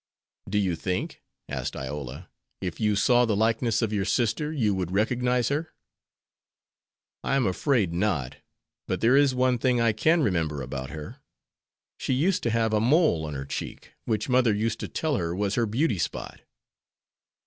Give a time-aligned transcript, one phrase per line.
[0.49, 2.27] "Do you think," asked Iola,
[2.59, 5.75] "if you saw the likeness of your sister you would recognize her?"
[7.23, 8.37] "I am afraid not.
[8.87, 11.17] But there is one thing I can remember about her:
[11.99, 15.35] she used to have a mole on her cheek, which mother used to tell her
[15.35, 16.39] was her beauty spot."